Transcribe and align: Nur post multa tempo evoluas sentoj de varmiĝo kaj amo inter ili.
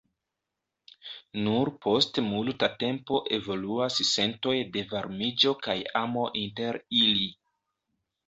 Nur 1.47 1.69
post 1.85 2.19
multa 2.29 2.69
tempo 2.83 3.19
evoluas 3.37 3.99
sentoj 4.13 4.55
de 4.77 4.83
varmiĝo 4.95 5.53
kaj 5.67 5.77
amo 6.01 6.23
inter 6.45 6.81
ili. 7.03 7.29